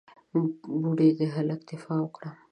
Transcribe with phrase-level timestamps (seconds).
[0.81, 2.29] بوډۍ د هلک دفاع وکړه.